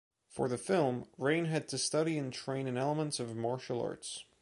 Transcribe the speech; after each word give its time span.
For 0.27 0.49
the 0.49 0.57
film, 0.57 1.07
Rain 1.19 1.45
had 1.45 1.67
to 1.67 1.77
study 1.77 2.17
and 2.17 2.33
train 2.33 2.65
in 2.65 2.75
elements 2.75 3.19
of 3.19 3.35
martial 3.35 3.79
arts. 3.83 4.25